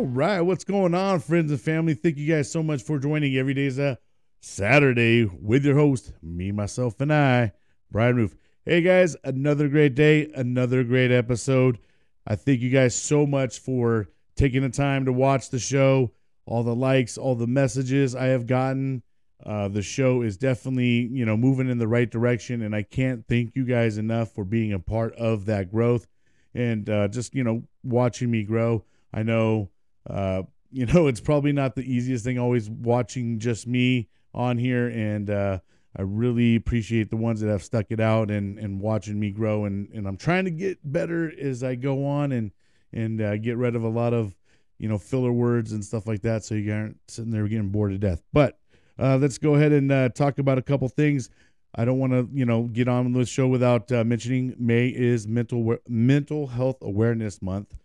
[0.00, 1.92] All right, what's going on, friends and family?
[1.92, 3.36] Thank you guys so much for joining.
[3.36, 3.98] Every day is a
[4.40, 7.52] Saturday with your host, me, myself, and I,
[7.90, 8.34] Brian Roof.
[8.64, 11.80] Hey guys, another great day, another great episode.
[12.26, 16.12] I thank you guys so much for taking the time to watch the show,
[16.46, 19.02] all the likes, all the messages I have gotten.
[19.44, 23.26] Uh, the show is definitely, you know, moving in the right direction, and I can't
[23.28, 26.06] thank you guys enough for being a part of that growth
[26.54, 28.82] and uh, just, you know, watching me grow.
[29.12, 29.68] I know,
[30.08, 34.88] uh, you know, it's probably not the easiest thing always watching just me on here,
[34.88, 35.58] and uh,
[35.96, 39.64] I really appreciate the ones that have stuck it out and and watching me grow,
[39.64, 42.52] and and I'm trying to get better as I go on, and
[42.92, 44.36] and uh, get rid of a lot of
[44.78, 47.90] you know filler words and stuff like that, so you aren't sitting there getting bored
[47.92, 48.22] to death.
[48.32, 48.58] But
[48.98, 51.30] uh, let's go ahead and uh, talk about a couple things.
[51.74, 55.26] I don't want to, you know, get on the show without uh, mentioning May is
[55.26, 57.76] mental mental health awareness month,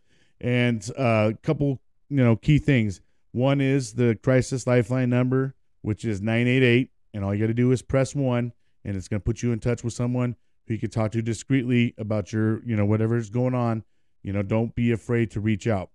[0.41, 3.01] and a uh, couple, you know, key things.
[3.31, 7.47] One is the crisis lifeline number, which is nine eight eight, and all you got
[7.47, 8.53] to do is press one,
[8.83, 10.35] and it's going to put you in touch with someone
[10.67, 13.83] who you can talk to discreetly about your, you know, whatever's going on.
[14.23, 15.91] You know, don't be afraid to reach out.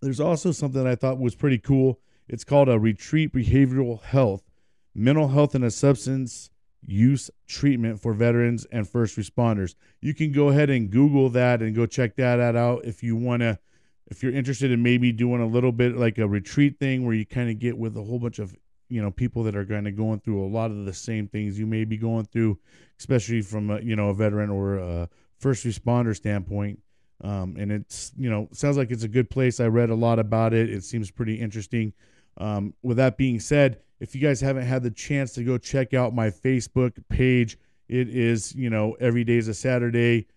[0.00, 4.42] There's also something I thought was pretty cool it's called a retreat behavioral health,
[4.94, 6.50] mental health and a substance
[6.86, 9.74] use treatment for veterans and first responders.
[10.00, 13.40] You can go ahead and Google that and go check that out if you want
[13.40, 13.58] to.
[14.08, 17.26] If you're interested in maybe doing a little bit like a retreat thing where you
[17.26, 18.54] kind of get with a whole bunch of
[18.88, 21.58] you know people that are kind of going through a lot of the same things
[21.58, 22.58] you may be going through,
[22.98, 26.80] especially from a, you know a veteran or a first responder standpoint.
[27.22, 29.60] Um, and it's you know sounds like it's a good place.
[29.60, 30.70] I read a lot about it.
[30.70, 31.92] It seems pretty interesting.
[32.38, 35.92] Um, with that being said, if you guys haven't had the chance to go check
[35.92, 37.58] out my Facebook page,
[37.88, 40.28] it is, you know, every day is a Saturday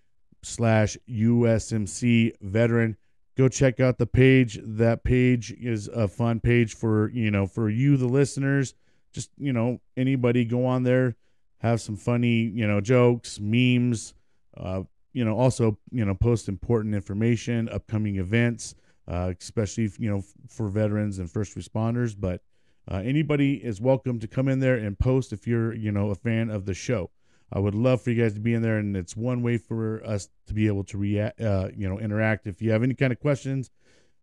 [0.42, 2.98] slash USMC veteran.
[3.41, 4.59] Go check out the page.
[4.63, 8.75] That page is a fun page for, you know, for you, the listeners.
[9.13, 11.16] Just, you know, anybody go on there,
[11.57, 14.13] have some funny, you know, jokes, memes,
[14.56, 18.75] uh, you know, also, you know, post important information, upcoming events
[19.07, 22.16] uh, especially you know for veterans and first responders.
[22.18, 22.41] But
[22.90, 26.16] uh, anybody is welcome to come in there and post if you're you know a
[26.16, 27.09] fan of the show.
[27.51, 30.01] I would love for you guys to be in there, and it's one way for
[30.06, 32.47] us to be able to react, uh, you know, interact.
[32.47, 33.69] If you have any kind of questions,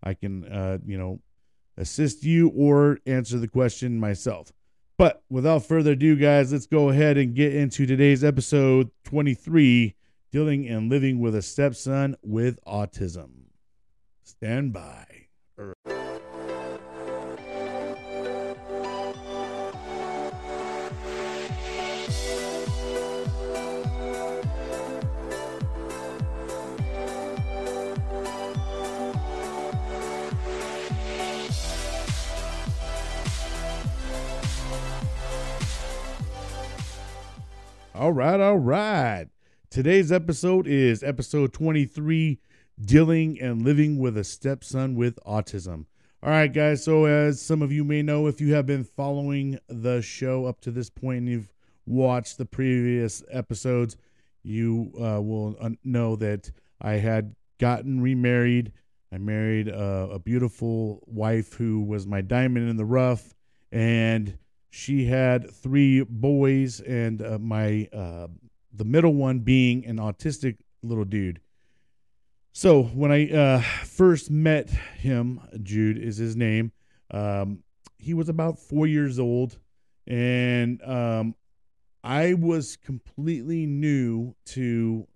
[0.03, 1.21] I can, uh, you know,
[1.77, 4.53] assist you or answer the question myself.
[4.97, 9.95] But without further ado, guys, let's go ahead and get into today's episode 23
[10.33, 13.31] Dealing and Living with a Stepson with Autism.
[14.25, 15.07] Stand by.
[38.09, 39.27] All right, all right.
[39.69, 42.39] Today's episode is episode 23
[42.81, 45.85] dealing and living with a stepson with autism.
[46.23, 46.83] All right, guys.
[46.83, 50.63] So, as some of you may know, if you have been following the show up
[50.63, 51.53] to this point and you've
[51.85, 53.99] watched the previous episodes,
[54.43, 55.55] you uh, will
[55.85, 58.73] know that I had gotten remarried.
[59.13, 63.35] I married a, a beautiful wife who was my diamond in the rough,
[63.71, 64.39] and
[64.71, 68.29] she had three boys, and uh, my uh,
[68.73, 71.41] the middle one being an autistic little dude.
[72.53, 76.73] So when I uh, first met him, Jude is his name.
[77.11, 77.63] Um,
[77.99, 79.59] he was about four years old,
[80.07, 81.35] and um,
[82.03, 85.07] I was completely new to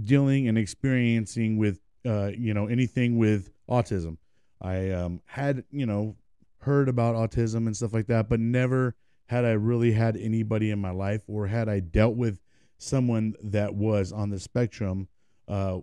[0.00, 4.16] dealing and experiencing with uh, you know anything with autism.
[4.60, 6.16] I um, had you know
[6.60, 8.94] heard about autism and stuff like that, but never
[9.26, 12.40] had I really had anybody in my life or had I dealt with
[12.78, 15.08] someone that was on the spectrum
[15.48, 15.78] uh,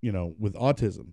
[0.00, 1.12] you know, with autism.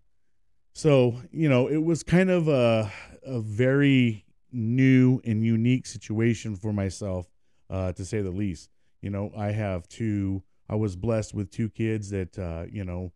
[0.74, 2.92] So, you know, it was kind of a,
[3.24, 7.28] a very new and unique situation for myself,
[7.70, 8.70] uh, to say the least.
[9.02, 13.12] You know, I have two, I was blessed with two kids that, uh, you know,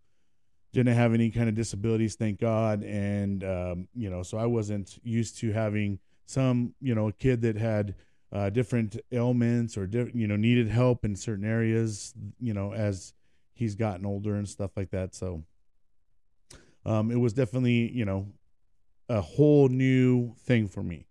[0.74, 2.84] didn't have any kind of disabilities, thank God.
[2.84, 7.42] And, um, you know, so I wasn't used to having some, you know, a kid
[7.42, 7.96] that had
[8.32, 13.14] uh, different ailments or, di- you know, needed help in certain areas, you know, as
[13.54, 15.16] he's gotten older and stuff like that.
[15.16, 15.44] So,
[16.86, 18.28] um, it was definitely you know
[19.10, 21.08] a whole new thing for me.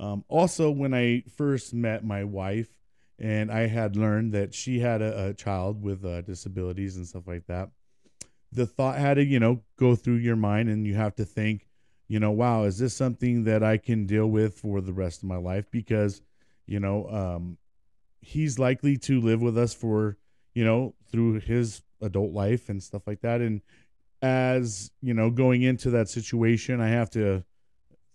[0.00, 2.68] Um, also, when I first met my wife,
[3.18, 7.26] and I had learned that she had a, a child with uh, disabilities and stuff
[7.26, 7.70] like that,
[8.52, 11.66] the thought had to you know go through your mind, and you have to think,
[12.12, 15.28] you know, wow, is this something that I can deal with for the rest of
[15.28, 15.64] my life?
[15.70, 16.20] Because,
[16.66, 17.56] you know, um,
[18.20, 20.18] he's likely to live with us for,
[20.52, 23.40] you know, through his adult life and stuff like that.
[23.40, 23.62] And
[24.20, 27.44] as, you know, going into that situation, I have to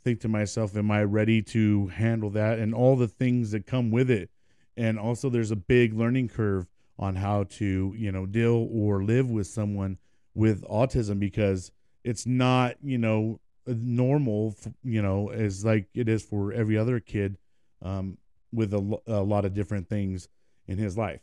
[0.04, 3.89] think to myself, am I ready to handle that and all the things that come
[3.89, 4.30] with it?
[4.78, 6.68] And also, there's a big learning curve
[7.00, 9.98] on how to, you know, deal or live with someone
[10.38, 11.72] with autism because
[12.04, 17.38] it's not, you know, normal, you know, as like it is for every other kid
[17.81, 18.19] um,
[18.54, 20.30] with a, a lot of different things
[20.68, 21.22] in his life.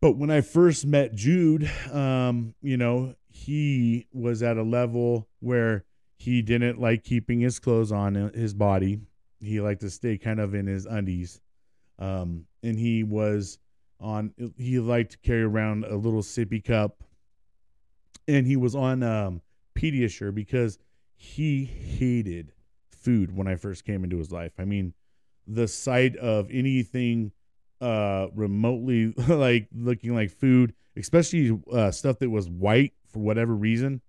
[0.00, 5.84] But when I first met Jude, um, you know, he was at a level where
[6.16, 9.00] he didn't like keeping his clothes on his body.
[9.40, 11.40] He liked to stay kind of in his undies.
[12.00, 13.60] Um, and he was
[14.00, 17.04] on, he liked to carry around a little sippy cup.
[18.26, 19.42] And he was on um,
[19.74, 20.78] Pediasure because
[21.16, 22.52] he hated
[22.90, 24.52] food when I first came into his life.
[24.58, 24.94] I mean,
[25.46, 27.32] the sight of anything
[27.80, 34.00] uh remotely like looking like food, especially uh, stuff that was white for whatever reason,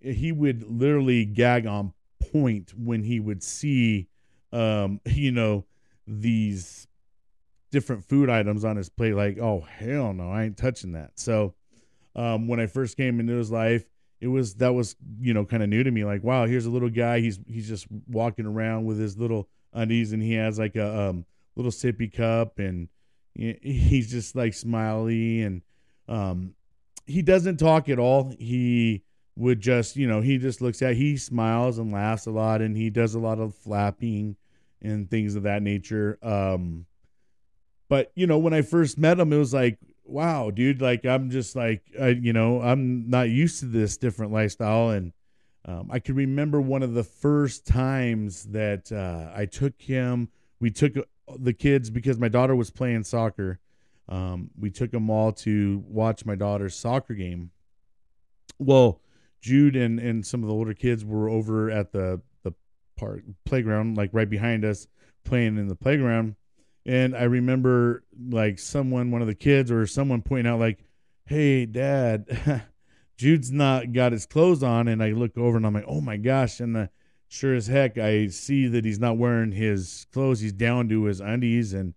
[0.00, 1.92] he would literally gag on
[2.32, 4.08] point when he would see
[4.52, 5.64] um you know
[6.06, 6.86] these
[7.70, 11.54] different food items on his plate like oh hell no i ain't touching that so
[12.16, 13.84] um when i first came into his life
[14.20, 16.70] it was that was you know kind of new to me like wow here's a
[16.70, 20.76] little guy he's he's just walking around with his little undies and he has like
[20.76, 21.24] a um,
[21.56, 22.88] little sippy cup and
[23.34, 25.62] he's just like smiley and
[26.08, 26.54] um
[27.06, 29.02] he doesn't talk at all he
[29.36, 32.76] would just, you know, he just looks at, he smiles and laughs a lot, and
[32.76, 34.36] he does a lot of flapping
[34.80, 36.18] and things of that nature.
[36.22, 36.86] Um,
[37.88, 39.78] but you know, when I first met him, it was like,
[40.12, 44.32] wow, dude, like I'm just like, I, you know, I'm not used to this different
[44.32, 45.12] lifestyle, and
[45.64, 50.28] um, I can remember one of the first times that uh, I took him.
[50.60, 50.94] We took
[51.38, 53.58] the kids because my daughter was playing soccer.
[54.08, 57.50] Um, we took them all to watch my daughter's soccer game.
[58.58, 59.00] Well,
[59.40, 62.52] Jude and and some of the older kids were over at the the
[62.96, 64.86] park playground, like right behind us,
[65.24, 66.36] playing in the playground.
[66.84, 70.84] And I remember like someone, one of the kids or someone pointing out, like,
[71.24, 72.64] "Hey, Dad,
[73.16, 76.16] Jude's not got his clothes on." And I look over and I'm like, "Oh my
[76.16, 76.90] gosh!" And the,
[77.28, 80.40] sure as heck, I see that he's not wearing his clothes.
[80.40, 81.94] He's down to his undies, and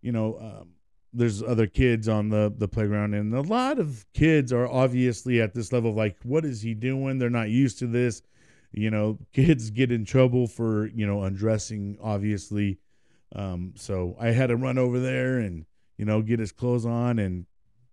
[0.00, 0.68] you know, um,
[1.12, 5.54] there's other kids on the the playground and a lot of kids are obviously at
[5.54, 8.22] this level of like what is he doing they're not used to this
[8.72, 12.78] you know kids get in trouble for you know undressing obviously
[13.34, 15.64] um, so i had to run over there and
[15.96, 17.46] you know get his clothes on and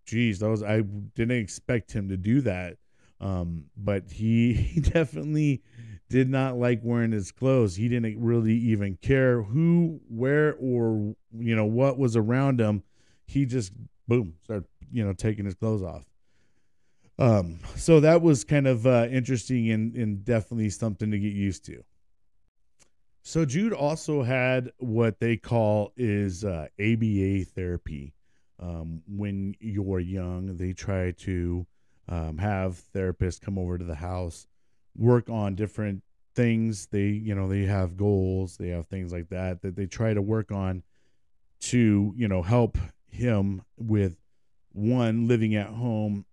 [0.06, 2.78] geez that was i didn't expect him to do that
[3.22, 5.62] um, but he, he definitely
[6.10, 11.56] did not like wearing his clothes he didn't really even care who where or you
[11.56, 12.84] know what was around him
[13.26, 13.72] he just
[14.08, 16.04] boom started you know taking his clothes off.
[17.18, 21.66] Um, so that was kind of uh, interesting and, and definitely something to get used
[21.66, 21.84] to.
[23.22, 28.14] So Jude also had what they call is uh, ABA therapy.
[28.60, 31.66] Um, when you're young, they try to
[32.08, 34.48] um, have therapists come over to the house,
[34.96, 36.04] work on different
[36.36, 36.88] things.
[36.88, 40.22] They, you know, they have goals, they have things like that that they try to
[40.22, 40.84] work on
[41.62, 44.18] to, you know, help him with
[44.72, 46.26] one living at home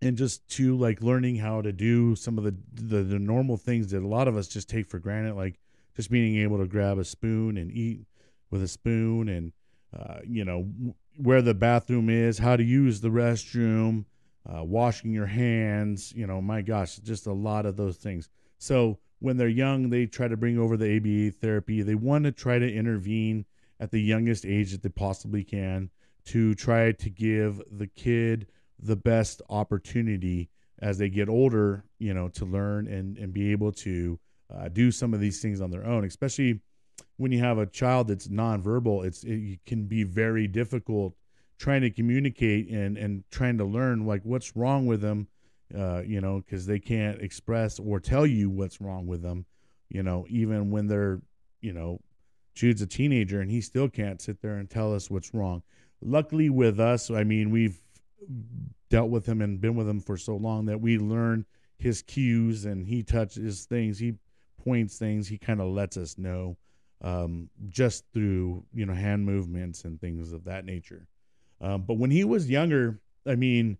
[0.00, 3.90] and just two like learning how to do some of the, the, the normal things
[3.90, 5.58] that a lot of us just take for granted like
[5.98, 8.06] just being able to grab a spoon and eat
[8.52, 9.52] with a spoon and
[9.98, 10.68] uh, you know
[11.16, 14.04] where the bathroom is how to use the restroom
[14.48, 18.28] uh, washing your hands you know my gosh just a lot of those things.
[18.58, 21.82] So when they're young they try to bring over the aba therapy.
[21.82, 23.44] They want to try to intervene
[23.80, 25.90] at the youngest age that they possibly can
[26.26, 28.46] to try to give the kid
[28.78, 33.72] the best opportunity as they get older, you know, to learn and, and be able
[33.72, 34.20] to
[34.54, 36.60] uh, do some of these things on their own, especially
[37.16, 41.14] when you have a child that's nonverbal, it's it can be very difficult
[41.58, 45.28] trying to communicate and and trying to learn like what's wrong with them,
[45.76, 49.44] uh, you know, because they can't express or tell you what's wrong with them,
[49.88, 51.20] you know, even when they're,
[51.60, 52.00] you know,
[52.54, 55.62] Jude's a teenager and he still can't sit there and tell us what's wrong.
[56.00, 57.80] Luckily, with us, I mean, we've
[58.88, 61.44] dealt with him and been with him for so long that we learn
[61.78, 64.14] his cues and he touches things, he
[64.68, 66.56] points things, he kind of lets us know
[67.02, 71.06] um, just through you know hand movements and things of that nature.
[71.60, 73.78] Um, but when he was younger, I mean,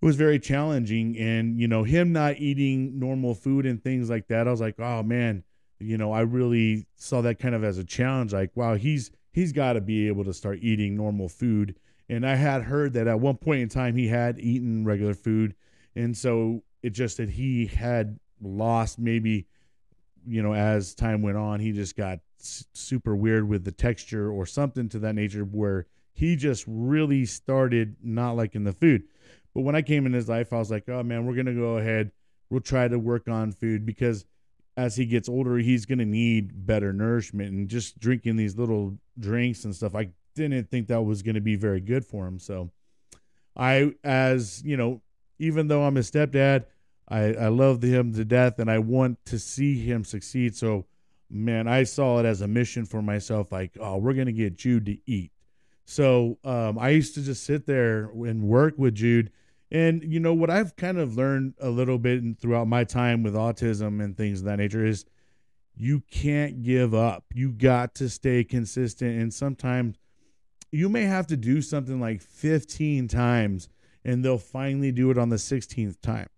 [0.00, 1.16] it was very challenging.
[1.18, 4.78] And, you know, him not eating normal food and things like that, I was like,
[4.78, 5.42] oh man,
[5.78, 8.32] you know, I really saw that kind of as a challenge.
[8.32, 11.76] Like, wow, he's he's got to be able to start eating normal food.
[12.08, 15.54] And I had heard that at one point in time he had eaten regular food,
[15.96, 19.46] and so it just that he had lost maybe,
[20.26, 24.46] you know, as time went on, he just got super weird with the texture or
[24.46, 29.04] something to that nature where he just really started not liking the food.
[29.54, 31.78] But when I came in his life, I was like, oh man, we're gonna go
[31.78, 32.12] ahead.
[32.50, 34.24] We'll try to work on food because
[34.76, 39.64] as he gets older, he's gonna need better nourishment and just drinking these little drinks
[39.64, 39.94] and stuff.
[39.94, 42.38] I didn't think that was gonna be very good for him.
[42.38, 42.70] So
[43.56, 45.02] I as you know,
[45.38, 46.66] even though I'm his stepdad,
[47.08, 50.56] I, I love him to death and I want to see him succeed.
[50.56, 50.86] So
[51.30, 54.86] man, I saw it as a mission for myself, like, oh, we're gonna get Jude
[54.86, 55.32] to eat.
[55.84, 59.30] So um, I used to just sit there and work with Jude.
[59.70, 63.34] And you know what I've kind of learned a little bit throughout my time with
[63.34, 65.04] autism and things of that nature is
[65.74, 67.24] you can't give up.
[67.34, 69.20] You got to stay consistent.
[69.20, 69.96] And sometimes
[70.70, 73.68] you may have to do something like 15 times
[74.04, 76.28] and they'll finally do it on the 16th time.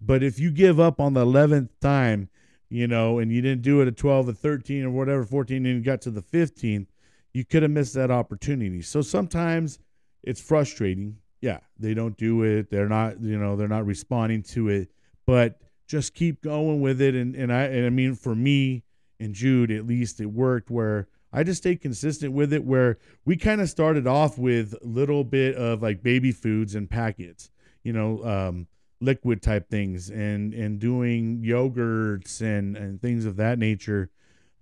[0.00, 2.28] But if you give up on the 11th time,
[2.68, 5.76] you know, and you didn't do it at 12 or 13 or whatever, 14, and
[5.76, 6.86] you got to the 15th,
[7.32, 8.82] you could have missed that opportunity.
[8.82, 9.78] So sometimes
[10.22, 11.18] it's frustrating.
[11.40, 12.70] Yeah, they don't do it.
[12.70, 14.90] They're not, you know, they're not responding to it.
[15.26, 17.14] But just keep going with it.
[17.14, 18.84] And and I and I mean for me
[19.20, 23.36] and Jude, at least it worked where I just stayed consistent with it where we
[23.36, 27.50] kind of started off with little bit of like baby foods and packets,
[27.82, 28.66] you know, um,
[29.04, 34.10] liquid type things and and doing yogurts and and things of that nature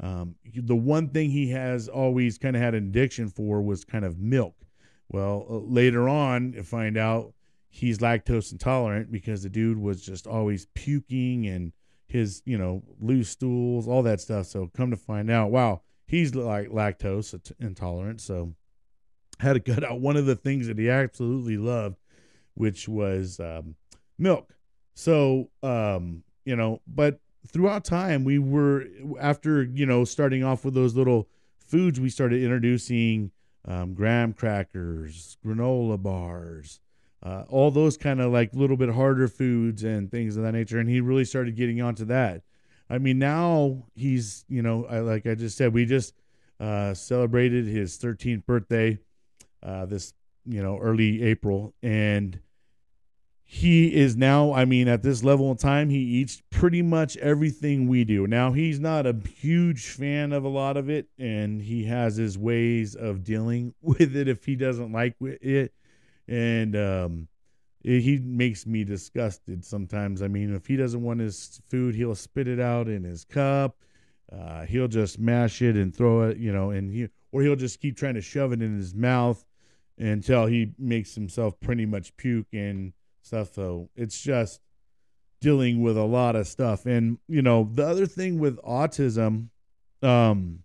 [0.03, 4.05] um, the one thing he has always kind of had an addiction for was kind
[4.05, 4.57] of milk.
[5.09, 7.35] Well, uh, later on, you find out
[7.69, 11.73] he's lactose intolerant because the dude was just always puking and
[12.07, 14.47] his, you know, loose stools, all that stuff.
[14.47, 18.21] So come to find out, wow, he's like lactose intolerant.
[18.21, 18.55] So
[19.39, 21.97] had to cut out one of the things that he absolutely loved,
[22.55, 23.77] which was um,
[24.19, 24.55] milk.
[24.95, 28.87] So, um, you know, but throughout time we were
[29.21, 31.29] after you know starting off with those little
[31.59, 33.33] foods we started introducing
[33.67, 36.79] um, graham crackers granola bars
[37.23, 40.79] uh, all those kind of like little bit harder foods and things of that nature.
[40.81, 42.43] And he really started getting onto that.
[42.91, 46.15] I mean now he's you know I, like i just said we just
[46.61, 48.99] uh, celebrated his 13th birthday
[49.63, 50.13] uh, this
[50.45, 51.75] you know early april.
[51.83, 52.39] And
[53.55, 57.87] he is now, I mean, at this level in time, he eats pretty much everything
[57.87, 58.27] we do.
[58.27, 62.39] Now, he's not a huge fan of a lot of it, and he has his
[62.39, 65.75] ways of dealing with it if he doesn't like it.
[66.27, 67.29] And um,
[67.85, 70.23] it, he makes me disgusted sometimes.
[70.23, 73.77] I mean, if he doesn't want his food, he'll spit it out in his cup.
[74.33, 77.81] Uh, he'll just mash it and throw it, you know, and he or he'll just
[77.81, 79.45] keep trying to shove it in his mouth
[79.99, 83.55] until he makes himself pretty much puke and stuff.
[83.55, 84.61] So it's just
[85.41, 86.87] dealing with a lot of stuff.
[86.87, 89.49] And, you know, the other thing with autism
[90.03, 90.61] um,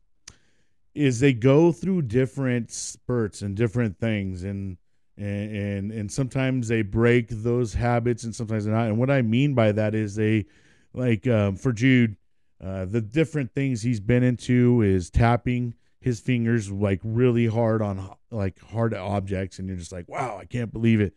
[0.94, 4.44] is they go through different spurts and different things.
[4.44, 4.78] And,
[5.18, 8.88] and, and, and sometimes they break those habits and sometimes they're not.
[8.88, 10.46] And what I mean by that is they,
[10.94, 12.18] like um, for Jude,
[12.64, 18.10] uh, the different things he's been into is tapping his fingers like really hard on
[18.32, 21.14] like hard objects and you're just like wow i can't believe it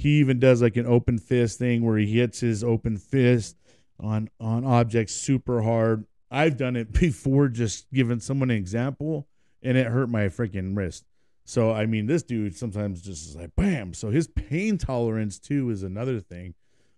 [0.00, 3.54] he even does like an open fist thing where he hits his open fist
[3.98, 6.06] on on objects super hard.
[6.30, 9.28] I've done it before, just giving someone an example,
[9.62, 11.04] and it hurt my freaking wrist.
[11.44, 13.92] So I mean, this dude sometimes just is like bam.
[13.92, 16.54] So his pain tolerance too is another thing.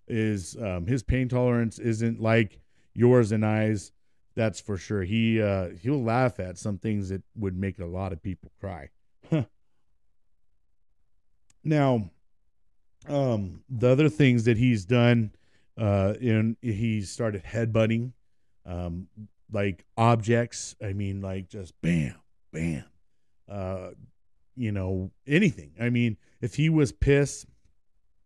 [0.06, 2.60] Is um, his pain tolerance isn't like
[2.94, 3.90] yours and I's.
[4.36, 5.02] That's for sure.
[5.02, 8.90] He uh, he'll laugh at some things that would make a lot of people cry.
[11.64, 12.10] now,
[13.08, 15.32] um, the other things that he's done,
[15.78, 18.12] uh, in he started headbutting,
[18.66, 19.08] um,
[19.50, 20.76] like objects.
[20.82, 22.14] I mean, like just bam,
[22.52, 22.84] bam,
[23.48, 23.90] uh,
[24.56, 25.72] you know, anything.
[25.80, 27.46] I mean, if he was pissed,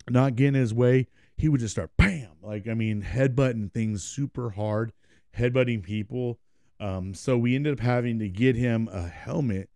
[0.09, 1.07] not getting his way,
[1.37, 4.93] he would just start bam, like I mean, headbutting things super hard,
[5.37, 6.39] headbutting people.
[6.79, 9.71] Um, so we ended up having to get him a helmet,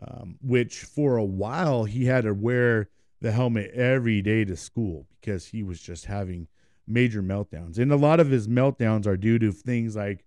[0.00, 2.88] um, which for a while he had to wear
[3.20, 6.48] the helmet every day to school because he was just having
[6.86, 7.78] major meltdowns.
[7.78, 10.24] And a lot of his meltdowns are due to things like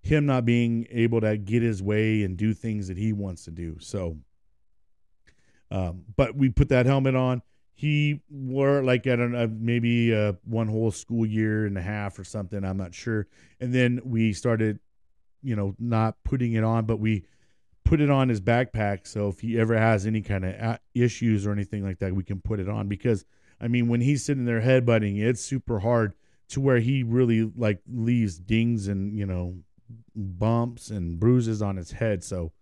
[0.00, 3.50] him not being able to get his way and do things that he wants to
[3.50, 3.76] do.
[3.80, 4.16] So,
[5.70, 7.42] um, but we put that helmet on.
[7.74, 12.18] he wore like I don't know maybe a one whole school year and a half
[12.18, 12.64] or something.
[12.64, 13.26] I'm not sure.
[13.60, 14.78] And then we started,
[15.42, 17.24] you know, not putting it on, but we
[17.84, 19.06] put it on his backpack.
[19.06, 22.40] So if he ever has any kind of issues or anything like that, we can
[22.40, 23.24] put it on because
[23.60, 26.14] I mean, when he's sitting there headbutting, it's super hard
[26.48, 29.56] to where he really like leaves dings and you know
[30.14, 32.24] bumps and bruises on his head.
[32.24, 32.52] So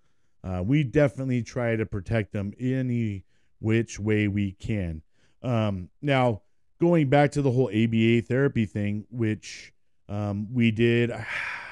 [0.45, 3.25] uh, we definitely try to protect them any
[3.61, 5.03] which way we can.
[5.43, 6.43] Um, now,
[6.81, 9.73] going back to the whole ABA therapy thing, which
[10.09, 11.11] um, we did,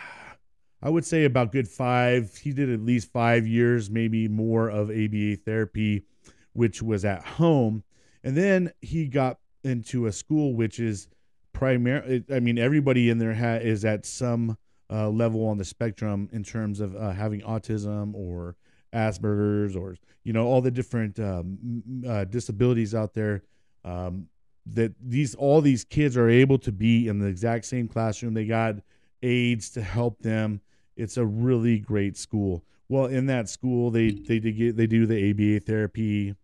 [0.81, 2.37] I would say about good five.
[2.37, 6.05] He did at least five years, maybe more of ABA therapy,
[6.53, 7.83] which was at home.
[8.23, 11.09] And then he got into a school which is
[11.53, 14.57] primarily, I mean, everybody in there ha- is at some
[14.91, 18.57] uh, level on the spectrum in terms of uh, having autism or
[18.93, 23.43] Asperger's or, you know, all the different um, uh, disabilities out there.
[23.85, 24.29] Um,
[24.75, 28.35] that these all these kids are able to be in the exact same classroom.
[28.35, 28.77] They got
[29.23, 30.61] aides to help them.
[30.99, 32.65] It's a really great school.
[32.89, 36.35] Well, in that school, they they they, they do the ABA therapy,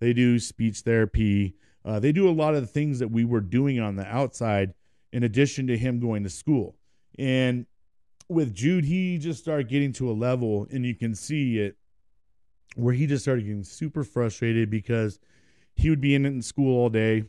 [0.00, 1.54] they do speech therapy.
[1.84, 4.72] Uh, they do a lot of the things that we were doing on the outside,
[5.12, 6.76] in addition to him going to school.
[7.18, 7.66] And
[8.28, 11.76] with Jude, he just started getting to a level, and you can see it
[12.74, 15.18] where he just started getting super frustrated because
[15.74, 17.24] he would be in, it in school all day.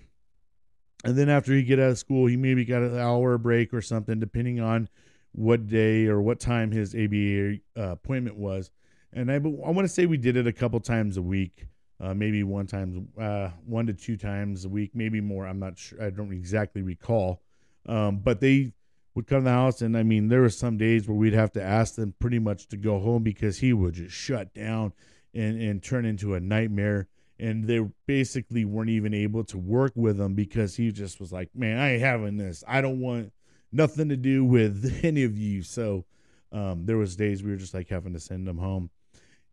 [1.04, 3.82] And then after he get out of school, he maybe got an hour break or
[3.82, 4.89] something, depending on
[5.36, 8.72] what day or what time his ABA uh, appointment was.
[9.13, 11.68] And I, I want to say we did it a couple times a week
[12.00, 15.48] uh, maybe one time, uh, one to two times a week, maybe more.
[15.48, 16.02] I'm not sure.
[16.04, 17.41] I don't exactly recall.
[17.88, 18.74] Um, but they
[19.13, 21.54] would come to the house, and I mean, there were some days where we'd have
[21.54, 24.91] to ask them pretty much to go home because he would just shut down
[25.34, 27.08] and and turn into a nightmare.
[27.38, 31.50] And they basically weren't even able to work with him because he just was like,
[31.54, 32.63] "Man, I ain't having this.
[32.67, 33.32] I don't want
[33.76, 36.06] nothing to do with any of you." So
[36.52, 38.90] um, there was days we were just like having to send him home.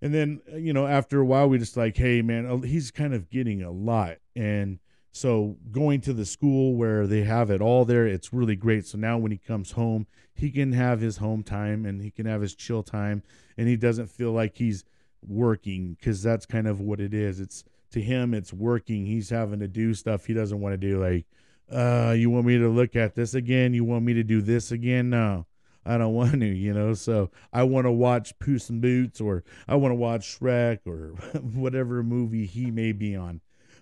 [0.00, 3.14] And then, you know, after a while, we just like, hey, man, uh, he's kind
[3.14, 4.16] of getting a lot.
[4.34, 4.80] And
[5.12, 8.86] so going to the school where they have it all there, it's really great.
[8.86, 12.26] So now when he comes home, he can have his home time and he can
[12.26, 13.22] have his chill time
[13.56, 14.84] and he doesn't feel like he's
[15.26, 17.38] working because that's kind of what it is.
[17.38, 19.06] It's to him, it's working.
[19.06, 21.00] He's having to do stuff he doesn't want to do.
[21.00, 21.26] Like,
[21.72, 23.74] uh, you want me to look at this again?
[23.74, 25.10] You want me to do this again?
[25.10, 25.46] No.
[25.84, 26.94] I don't want to, you know.
[26.94, 31.08] So I want to watch Puss in Boots or I want to watch Shrek or
[31.40, 33.40] whatever movie he may be on.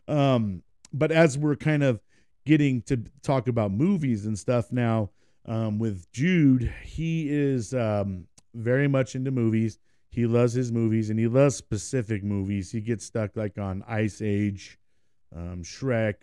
[0.08, 2.00] Um, but as we're kind of
[2.46, 5.10] getting to talk about movies and stuff now,
[5.46, 9.78] um, with Jude, he is um, very much into movies.
[10.10, 12.72] He loves his movies and he loves specific movies.
[12.72, 14.78] He gets stuck like on Ice Age,
[15.34, 16.16] um, Shrek,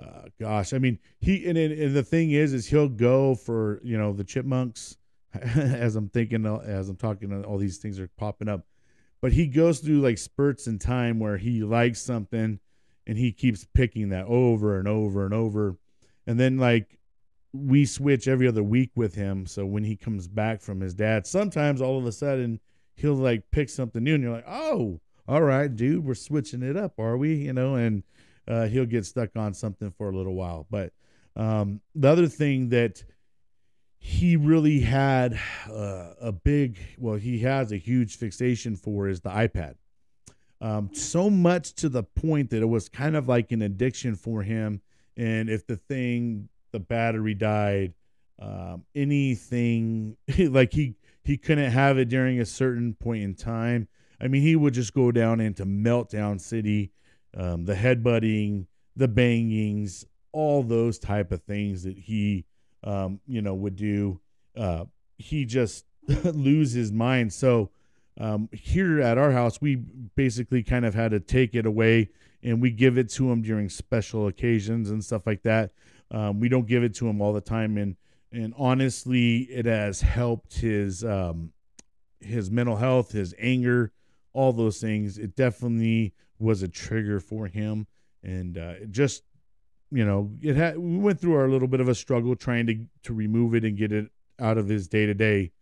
[0.00, 3.98] uh, gosh, I mean, he and, and the thing is, is he'll go for you
[3.98, 4.96] know the chipmunks.
[5.34, 8.64] as I'm thinking, as I'm talking, all these things are popping up,
[9.20, 12.58] but he goes through like spurts in time where he likes something,
[13.06, 15.76] and he keeps picking that over and over and over,
[16.26, 16.98] and then like
[17.52, 19.46] we switch every other week with him.
[19.46, 22.60] So when he comes back from his dad, sometimes all of a sudden
[22.94, 26.76] he'll like pick something new, and you're like, oh, all right, dude, we're switching it
[26.76, 27.34] up, are we?
[27.34, 28.02] You know, and
[28.48, 30.66] uh, he'll get stuck on something for a little while.
[30.70, 30.92] But
[31.36, 33.04] um, the other thing that
[33.98, 39.30] he really had uh, a big, well, he has a huge fixation for is the
[39.30, 39.74] iPad.
[40.60, 44.42] Um, so much to the point that it was kind of like an addiction for
[44.42, 44.80] him.
[45.16, 47.94] And if the thing, the battery died,
[48.40, 53.88] um, anything like he he couldn't have it during a certain point in time.
[54.20, 56.92] I mean, he would just go down into meltdown city
[57.36, 62.44] um, the headbutting, the bangings, all those type of things that he,
[62.84, 64.20] um, you know, would do.
[64.56, 64.84] Uh,
[65.16, 65.84] he just
[66.24, 67.32] lose his mind.
[67.32, 67.70] So
[68.18, 72.10] um, here at our house, we basically kind of had to take it away
[72.42, 75.72] and we give it to him during special occasions and stuff like that.
[76.10, 77.96] Um, we don't give it to him all the time, and
[78.32, 81.52] and honestly, it has helped his um,
[82.20, 83.92] his mental health, his anger,
[84.32, 85.18] all those things.
[85.18, 87.86] It definitely was a trigger for him,
[88.22, 89.22] and uh, just
[89.90, 92.78] you know, it had we went through our little bit of a struggle trying to
[93.04, 95.52] to remove it and get it out of his day to day.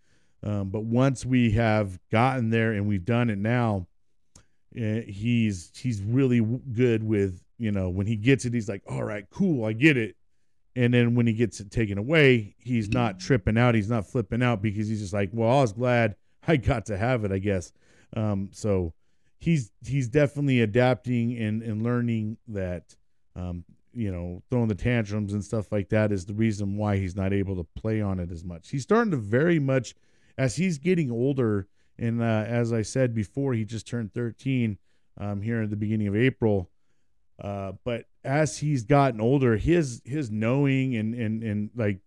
[0.43, 3.87] But once we have gotten there and we've done it now,
[4.77, 6.41] uh, he's he's really
[6.73, 9.97] good with you know when he gets it, he's like, all right, cool, I get
[9.97, 10.17] it.
[10.75, 14.43] And then when he gets it taken away, he's not tripping out, he's not flipping
[14.43, 17.39] out because he's just like, well, I was glad I got to have it, I
[17.39, 17.73] guess.
[18.15, 18.93] Um, so
[19.39, 22.97] he's he's definitely adapting and, and learning that
[23.35, 23.65] um,
[23.97, 27.33] you know, throwing the tantrums and stuff like that is the reason why he's not
[27.33, 28.69] able to play on it as much.
[28.69, 29.95] He's starting to very much,
[30.37, 31.67] as he's getting older,
[31.99, 34.77] and uh, as I said before, he just turned 13
[35.19, 36.69] um, here at the beginning of April.
[37.43, 42.01] Uh, but as he's gotten older, his his knowing and and and like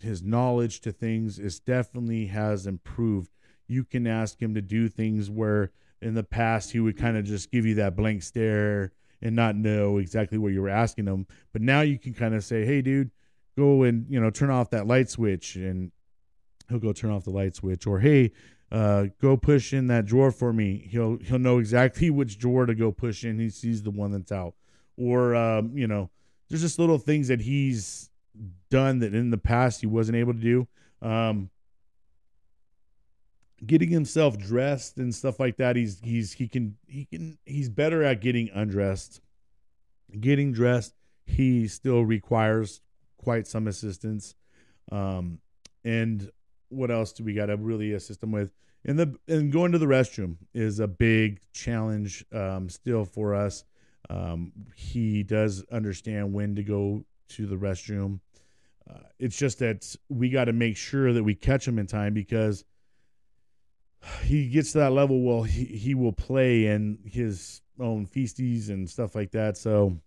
[0.00, 3.30] his knowledge to things is definitely has improved.
[3.68, 5.70] You can ask him to do things where
[6.02, 9.56] in the past he would kind of just give you that blank stare and not
[9.56, 11.26] know exactly what you were asking him.
[11.52, 13.10] But now you can kind of say, "Hey, dude,
[13.56, 15.92] go and you know turn off that light switch," and
[16.68, 17.86] he'll go turn off the light switch.
[17.86, 18.32] Or, "Hey,
[18.72, 22.74] uh, go push in that drawer for me." He'll he'll know exactly which drawer to
[22.74, 23.38] go push in.
[23.38, 24.54] He sees the one that's out.
[24.96, 26.10] Or um, you know,
[26.48, 28.10] there's just little things that he's
[28.70, 30.68] done that in the past he wasn't able to do.
[31.02, 31.50] Um,
[33.64, 35.76] getting himself dressed and stuff like that.
[35.76, 39.20] He's he's he can he can he's better at getting undressed.
[40.18, 40.94] Getting dressed,
[41.24, 42.80] he still requires
[43.16, 44.34] quite some assistance.
[44.90, 45.38] Um,
[45.84, 46.30] and
[46.68, 48.50] what else do we got to really assist him with?
[48.84, 53.64] And the and going to the restroom is a big challenge um, still for us.
[54.08, 58.20] Um, he does understand when to go to the restroom.
[58.88, 62.14] Uh, it's just that we got to make sure that we catch him in time
[62.14, 62.64] because
[64.22, 65.20] he gets to that level.
[65.22, 69.56] Well, he, he will play in his own feasties and stuff like that.
[69.56, 69.98] So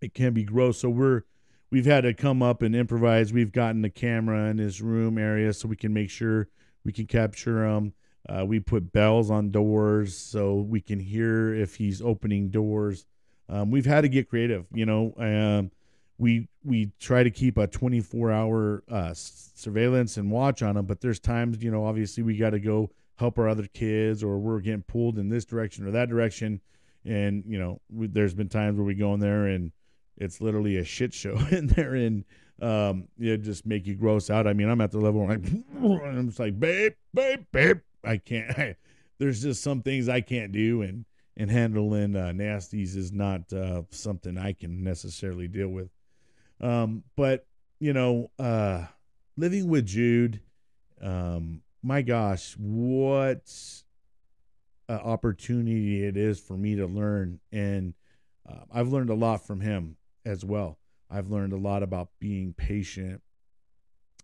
[0.00, 0.80] it can be gross.
[0.80, 1.22] So we're
[1.70, 3.32] we've had to come up and improvise.
[3.32, 6.48] We've gotten the camera in his room area so we can make sure
[6.84, 7.92] we can capture him.
[8.28, 13.06] Uh, we put bells on doors so we can hear if he's opening doors.
[13.48, 15.14] Um, we've had to get creative, you know.
[15.16, 15.70] Um,
[16.18, 21.00] we we try to keep a 24 hour uh, surveillance and watch on them but
[21.00, 24.60] there's times you know obviously we got to go help our other kids or we're
[24.60, 26.60] getting pulled in this direction or that direction.
[27.04, 29.72] And you know we, there's been times where we go in there and
[30.16, 32.24] it's literally a shit show in there and
[32.62, 34.46] um it just make you gross out.
[34.46, 37.80] I mean i'm at the level where I'm, I'm just like babe babe babe.
[38.04, 38.76] I can't I,
[39.18, 41.04] there's just some things i can't do and
[41.38, 45.90] and handling uh, nasties is not uh, something i can necessarily deal with
[46.60, 47.46] um, but
[47.78, 48.86] you know, uh,
[49.36, 50.40] living with Jude,
[51.00, 53.50] um, my gosh, what
[54.88, 57.94] uh, opportunity it is for me to learn, and
[58.48, 60.78] uh, I've learned a lot from him as well.
[61.10, 63.22] I've learned a lot about being patient.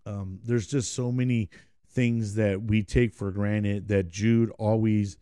[0.04, 1.50] Um, there's just so many
[1.88, 5.16] things that we take for granted that Jude always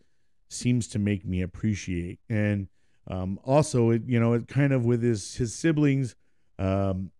[0.49, 2.68] seems to make me appreciate, and
[3.09, 6.14] um, also, it, you know, it kind of with his his siblings
[6.61, 7.11] um,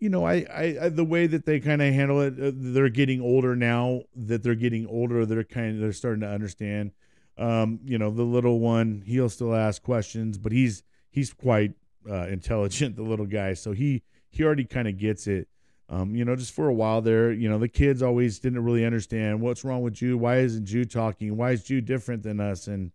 [0.00, 2.88] you know, I, I, I, the way that they kind of handle it, uh, they're
[2.88, 4.02] getting older now.
[4.16, 6.90] That they're getting older, they're kind of they're starting to understand.
[7.38, 11.74] Um, you know, the little one, he'll still ask questions, but he's he's quite
[12.10, 13.54] uh, intelligent, the little guy.
[13.54, 15.46] So he he already kind of gets it.
[15.88, 18.84] Um, you know, just for a while there, you know, the kids always didn't really
[18.84, 20.20] understand what's wrong with Jude.
[20.20, 21.36] Why isn't Jude talking?
[21.36, 22.66] Why is Jude different than us?
[22.66, 22.90] And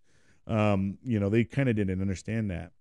[0.45, 2.71] um, you know, they kind of didn't understand that.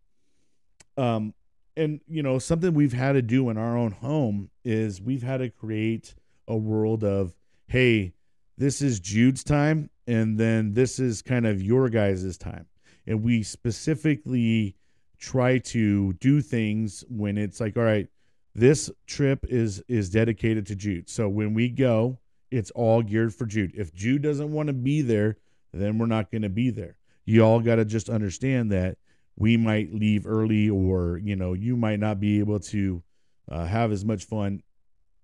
[0.96, 1.32] Um,
[1.76, 5.38] and you know something we've had to do in our own home is we've had
[5.38, 6.14] to create
[6.48, 7.34] a world of
[7.68, 8.12] hey
[8.58, 12.66] this is jude's time and then this is kind of your guys' time.
[13.06, 14.76] And we specifically
[15.18, 18.08] try to do things when it's like all right
[18.54, 21.08] this trip is is dedicated to jude.
[21.08, 22.18] So when we go
[22.50, 23.72] it's all geared for jude.
[23.74, 25.36] If jude doesn't want to be there
[25.72, 26.96] then we're not going to be there.
[27.24, 28.98] You all got to just understand that
[29.36, 33.02] we might leave early or you know you might not be able to
[33.50, 34.62] uh, have as much fun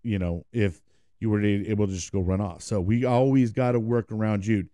[0.03, 0.81] you know if
[1.23, 2.63] you were able to just go run off.
[2.63, 4.69] So we always got to work around jude.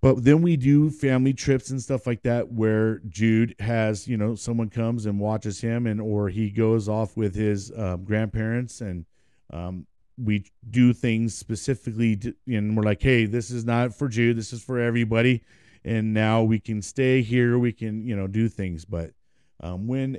[0.00, 4.34] But then we do family trips and stuff like that where jude has you know
[4.36, 9.04] someone comes and watches him and or he goes off with his um, grandparents and
[9.52, 14.38] um, we do things specifically to, and we're like hey this is not for jude.
[14.38, 15.42] This is for everybody
[15.84, 18.84] and now we can stay here we can you know do things.
[18.84, 19.12] But
[19.60, 20.18] um, when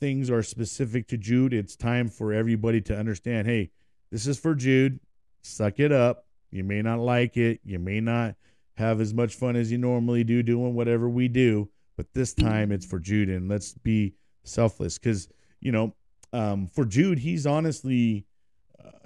[0.00, 3.70] things are specific to jude it's time for everybody to understand hey
[4.10, 5.00] this is for jude.
[5.42, 6.26] Suck it up.
[6.50, 7.60] You may not like it.
[7.64, 8.34] You may not
[8.76, 12.72] have as much fun as you normally do doing whatever we do but this time
[12.72, 14.98] it's for jude and let's be selfless.
[14.98, 15.28] Because
[15.60, 15.94] you know
[16.32, 18.26] um, for jude he's honestly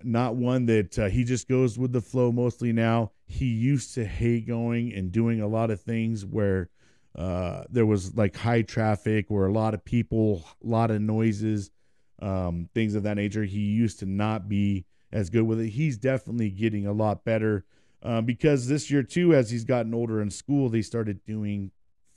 [0.03, 3.13] not one that uh, he just goes with the flow mostly now.
[3.27, 6.71] He used to hate going and doing a lot of things where
[7.17, 11.71] uh, there was like high traffic where a lot of people, a lot of noises,
[12.21, 13.45] um, things of that nature.
[13.45, 15.71] He used to not be as good with it.
[15.71, 17.65] He's definitely getting a lot better
[18.03, 21.71] uh, because this year, too, as he's gotten older in school, they started doing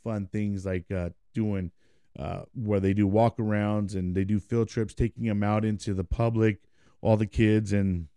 [0.03, 1.71] fun things like uh, doing
[2.17, 6.03] uh, where they do walkarounds and they do field trips, taking them out into the
[6.03, 6.59] public,
[7.01, 8.07] all the kids, and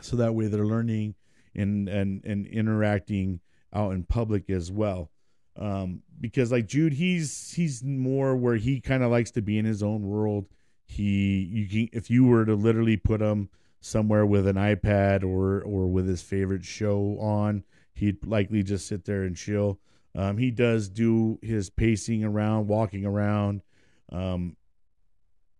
[0.00, 1.14] so that way they're learning
[1.54, 3.40] and and and interacting
[3.72, 5.10] out in public as well.
[5.56, 9.64] Um, because like Jude, he's he's more where he kind of likes to be in
[9.64, 10.46] his own world.
[10.84, 13.48] He you can if you were to literally put him
[13.80, 19.04] somewhere with an iPad or or with his favorite show on, he'd likely just sit
[19.04, 19.80] there and chill.
[20.14, 23.62] Um, he does do his pacing around, walking around.
[24.10, 24.56] Um,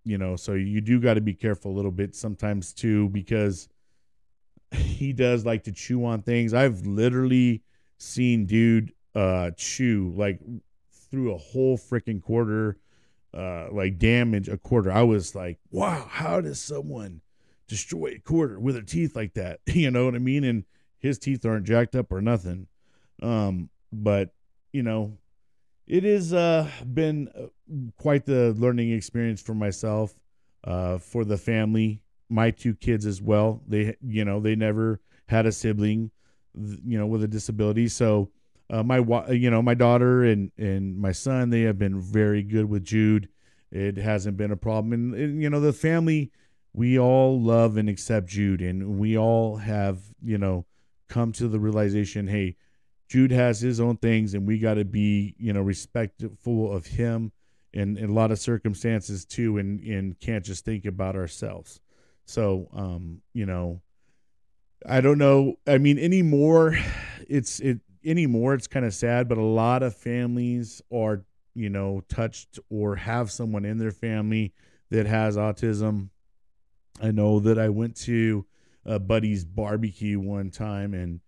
[0.04, 3.68] you know, so you do got to be careful a little bit sometimes too because
[4.72, 6.52] he does like to chew on things.
[6.52, 7.62] I've literally
[7.98, 10.40] seen dude uh chew like
[11.10, 12.78] through a whole freaking quarter
[13.34, 14.92] uh like damage a quarter.
[14.92, 17.20] I was like, "Wow, how does someone
[17.66, 20.44] destroy a quarter with their teeth like that?" you know what I mean?
[20.44, 20.64] And
[20.98, 22.66] his teeth aren't jacked up or nothing.
[23.22, 24.34] Um but
[24.72, 25.16] you know,
[25.86, 27.46] it has uh been uh,
[27.96, 30.14] quite the learning experience for myself,
[30.64, 33.62] uh for the family my two kids as well.
[33.66, 36.10] They, you know, they never had a sibling,
[36.54, 37.88] you know, with a disability.
[37.88, 38.30] So,
[38.70, 38.98] uh, my,
[39.30, 43.28] you know, my daughter and and my son, they have been very good with Jude.
[43.70, 46.32] It hasn't been a problem, and, and you know, the family,
[46.72, 50.64] we all love and accept Jude, and we all have, you know,
[51.08, 52.56] come to the realization, hey,
[53.08, 57.32] Jude has his own things, and we got to be, you know, respectful of him
[57.72, 61.80] in, in a lot of circumstances too, and and can't just think about ourselves.
[62.28, 63.80] So, um, you know,
[64.86, 65.54] I don't know.
[65.66, 66.78] I mean, anymore,
[67.26, 68.52] it's it anymore.
[68.52, 73.30] It's kind of sad, but a lot of families are, you know, touched or have
[73.30, 74.52] someone in their family
[74.90, 76.10] that has autism.
[77.00, 78.44] I know that I went to
[78.84, 81.20] a buddy's barbecue one time, and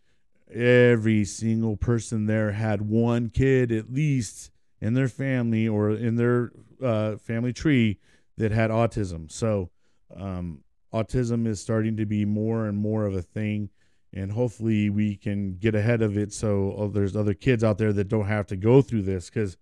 [0.53, 4.51] every single person there had one kid at least
[4.83, 7.99] in their family or in their uh, family tree
[8.37, 9.31] that had autism.
[9.33, 9.71] So,
[10.15, 13.71] um, autism is starting to be more and more of a thing
[14.13, 17.93] and hopefully we can get ahead of it so oh, there's other kids out there
[17.93, 19.57] that don't have to go through this because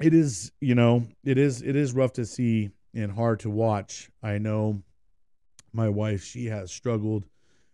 [0.00, 4.10] it is you know it is it is rough to see and hard to watch.
[4.22, 4.82] I know
[5.72, 7.24] my wife she has struggled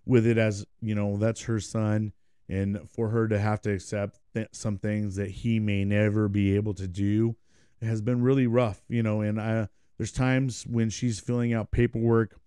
[0.04, 2.12] with it as you know that's her son
[2.48, 6.56] and for her to have to accept th- some things that he may never be
[6.56, 7.36] able to do
[7.80, 12.38] has been really rough you know and i there's times when she's filling out paperwork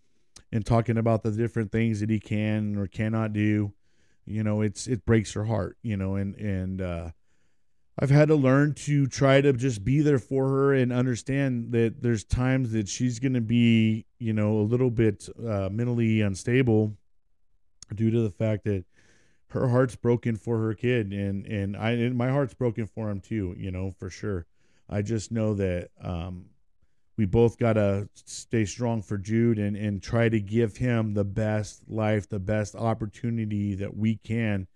[0.51, 3.73] and talking about the different things that he can or cannot do.
[4.25, 7.09] You know, it's it breaks her heart, you know, and and uh
[7.99, 12.03] I've had to learn to try to just be there for her and understand that
[12.03, 16.95] there's times that she's going to be, you know, a little bit uh, mentally unstable
[17.95, 18.85] due to the fact that
[19.47, 23.21] her heart's broken for her kid and and I and my heart's broken for him
[23.21, 24.45] too, you know, for sure.
[24.89, 26.47] I just know that um
[27.17, 31.23] we both got to stay strong for Jude and, and try to give him the
[31.23, 34.67] best life, the best opportunity that we can.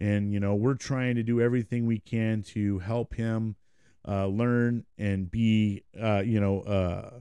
[0.00, 3.54] And, you know, we're trying to do everything we can to help him
[4.08, 7.20] uh, learn and be, uh, you know, uh,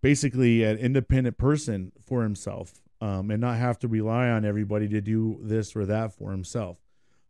[0.00, 5.00] basically an independent person for himself um, and not have to rely on everybody to
[5.00, 6.78] do this or that for himself.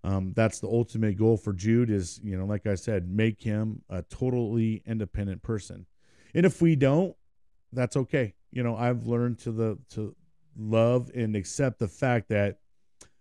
[0.05, 3.83] Um, that's the ultimate goal for Jude is, you know, like I said, make him
[3.89, 5.87] a totally independent person
[6.35, 7.15] and if we don't,
[7.73, 8.35] that's okay.
[8.51, 10.15] You know, I've learned to the to
[10.57, 12.59] love and accept the fact that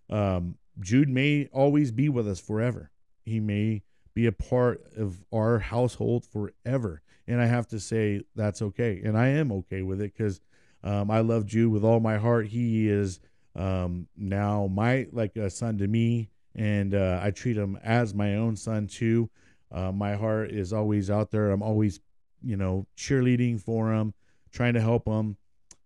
[0.09, 2.91] um, Jude may always be with us forever.
[3.23, 7.01] He may be a part of our household forever.
[7.27, 9.01] And I have to say that's okay.
[9.03, 10.41] And I am okay with it because
[10.83, 12.47] um, I love Jude with all my heart.
[12.47, 13.19] He is
[13.55, 18.35] um, now my like a son to me, and uh, I treat him as my
[18.35, 19.29] own son too.
[19.71, 21.51] Uh, my heart is always out there.
[21.51, 21.99] I'm always
[22.43, 24.13] you know, cheerleading for them,
[24.51, 25.37] trying to help them.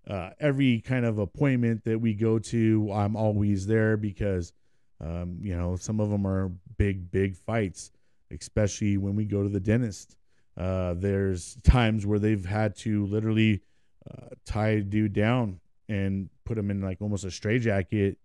[0.08, 4.54] Uh, every kind of appointment that we go to, I'm always there because,
[5.02, 7.92] um, you know, some of them are big, big fights,
[8.32, 10.16] especially when we go to the dentist.
[10.58, 13.62] Uh, there's times where they've had to literally
[14.10, 18.18] uh, tie a dude down and put him in like almost a straitjacket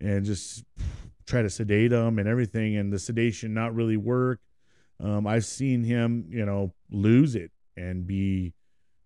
[0.00, 0.64] and just
[1.26, 4.40] try to sedate him and everything, and the sedation not really work.
[5.00, 8.54] Um, I've seen him, you know, lose it and be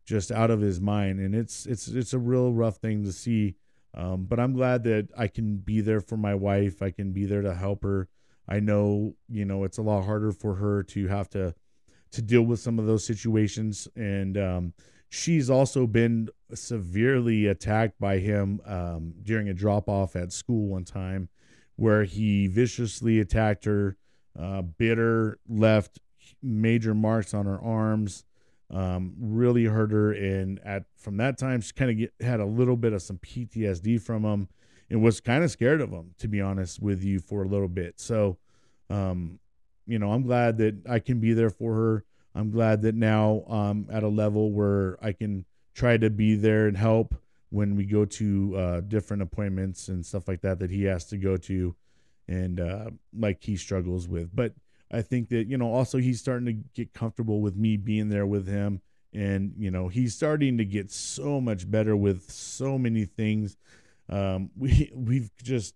[0.04, 1.20] just out of his mind.
[1.20, 3.56] And it's it's it's a real rough thing to see.
[3.94, 6.82] Um, but I'm glad that I can be there for my wife.
[6.82, 8.08] I can be there to help her.
[8.48, 11.54] I know, you know, it's a lot harder for her to have to
[12.12, 13.88] to deal with some of those situations.
[13.96, 14.72] And um,
[15.08, 20.84] she's also been severely attacked by him um, during a drop off at school one
[20.84, 21.28] time,
[21.76, 23.96] where he viciously attacked her,
[24.38, 25.98] uh, bit her left
[26.42, 28.24] major marks on her arms,
[28.70, 30.12] um, really hurt her.
[30.12, 34.00] And at from that time, she kind of had a little bit of some PTSD
[34.00, 34.48] from him
[34.90, 37.68] and was kind of scared of him, to be honest with you, for a little
[37.68, 38.00] bit.
[38.00, 38.38] So,
[38.90, 39.38] um,
[39.86, 42.04] you know, I'm glad that I can be there for her.
[42.34, 46.66] I'm glad that now I'm at a level where I can try to be there
[46.66, 47.14] and help
[47.50, 51.16] when we go to uh, different appointments and stuff like that that he has to
[51.16, 51.74] go to
[52.28, 54.34] and uh, like he struggles with.
[54.34, 54.52] But
[54.90, 58.26] I think that, you know, also he's starting to get comfortable with me being there
[58.26, 58.80] with him.
[59.12, 63.56] And, you know, he's starting to get so much better with so many things.
[64.08, 65.74] Um, we, we've just,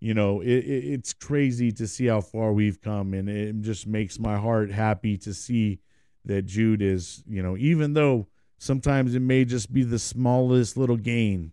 [0.00, 3.14] you know, it, it, it's crazy to see how far we've come.
[3.14, 5.80] And it just makes my heart happy to see
[6.26, 8.26] that Jude is, you know, even though
[8.58, 11.52] sometimes it may just be the smallest little gain,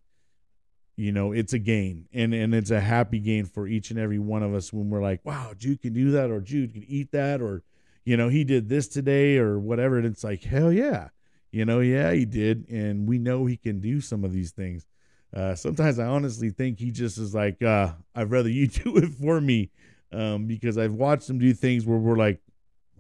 [0.96, 4.20] you know it's a gain and and it's a happy gain for each and every
[4.20, 7.12] one of us when we're like wow jude can do that or jude can eat
[7.12, 7.64] that or
[8.06, 11.10] you know he did this today or whatever and it's like hell yeah
[11.52, 14.86] you know yeah he did and we know he can do some of these things.
[15.34, 19.10] Uh, sometimes i honestly think he just is like uh, i'd rather you do it
[19.14, 19.70] for me
[20.12, 22.42] um, because i've watched him do things where we're like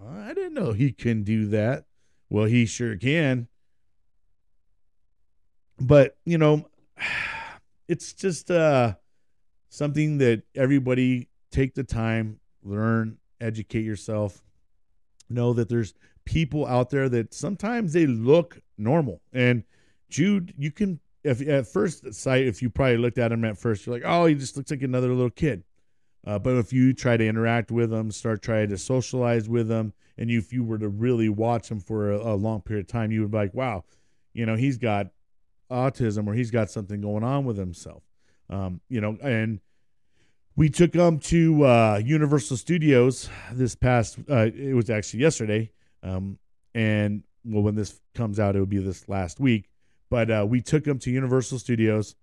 [0.09, 1.85] i didn't know he can do that.
[2.29, 3.47] Well he sure can.
[5.79, 6.65] But you know
[7.91, 8.93] it's just uh,
[9.67, 14.41] something that everybody take the time, learn, educate yourself.
[15.29, 19.21] Know that there's people out there that sometimes they look normal.
[19.33, 19.63] And
[20.09, 23.85] Jude, you can if at first sight, if you probably looked at him at first,
[23.85, 25.63] you're like, oh, he just looks like another little kid.
[26.25, 29.91] Uh, but if you try to interact with him, start trying to socialize with him,
[30.17, 32.87] and you, if you were to really watch him for a, a long period of
[32.87, 33.83] time, you would be like, wow,
[34.33, 35.07] you know, he's got
[35.71, 38.03] autism or he's got something going on with himself.
[38.49, 39.61] Um, you know, and
[40.55, 44.19] we took him to uh, Universal Studios this past.
[44.29, 45.71] Uh, it was actually yesterday,
[46.03, 46.37] um,
[46.75, 49.69] and well, when this comes out, it will be this last week.
[50.09, 52.15] But uh, we took him to Universal Studios.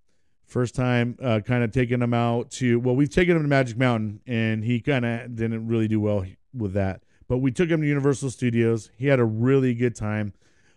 [0.45, 2.79] First time, uh, kind of taking him out to.
[2.81, 6.25] Well, we've taken him to Magic Mountain, and he kind of didn't really do well
[6.55, 7.03] with that.
[7.29, 8.91] But we took him to Universal Studios.
[8.97, 10.33] He had a really good time.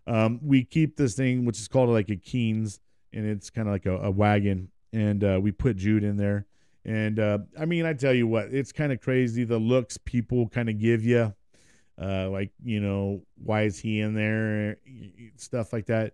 [0.08, 2.80] Um, we keep this thing, which is called like a Keenz,
[3.14, 6.46] and it's kind of like a, a, wagon, and uh, we put Jude in there.
[6.84, 10.50] And uh, I mean, I tell you what, it's kind of crazy the looks people
[10.50, 11.34] kind of give you,
[12.02, 14.78] uh, like you know, why is he in there,
[15.38, 16.14] stuff like that.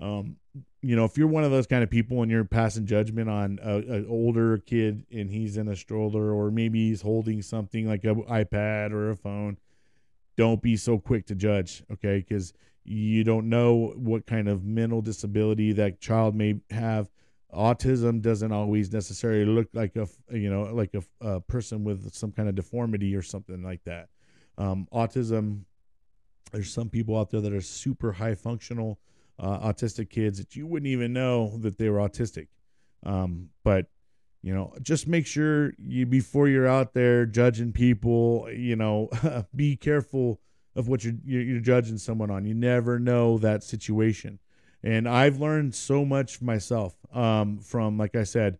[0.00, 0.36] Um,
[0.80, 3.58] you know, if you're one of those kind of people and you're passing judgment on
[3.62, 8.22] an older kid and he's in a stroller or maybe he's holding something like an
[8.24, 9.58] iPad or a phone,
[10.36, 12.18] don't be so quick to judge, okay?
[12.18, 12.52] Because
[12.88, 17.10] you don't know what kind of mental disability that child may have.
[17.54, 22.32] Autism doesn't always necessarily look like a you know like a, a person with some
[22.32, 24.08] kind of deformity or something like that.
[24.56, 25.64] Um, autism,
[26.52, 28.98] there's some people out there that are super high functional
[29.38, 32.48] uh, autistic kids that you wouldn't even know that they were autistic.
[33.04, 33.86] Um, but
[34.42, 39.10] you know, just make sure you before you're out there judging people, you know,
[39.54, 40.40] be careful
[40.78, 42.44] of what you're, you're judging someone on.
[42.44, 44.38] You never know that situation.
[44.84, 48.58] And I've learned so much myself um, from, like I said,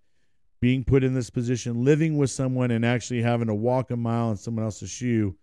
[0.61, 4.33] being put in this position, living with someone, and actually having to walk a mile
[4.33, 5.37] in someone else's shoe.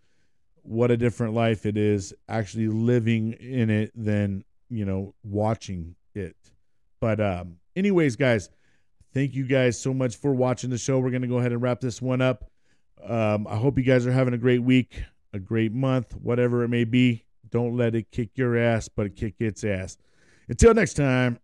[0.63, 6.35] What a different life it is actually living in it than, you know, watching it.
[6.99, 8.49] But, um, anyways, guys,
[9.13, 10.99] thank you guys so much for watching the show.
[10.99, 12.51] We're going to go ahead and wrap this one up.
[13.01, 15.05] Um, I hope you guys are having a great week
[15.35, 17.25] a great month, whatever it may be.
[17.49, 19.97] Don't let it kick your ass, but kick its ass.
[20.47, 21.39] Until next time.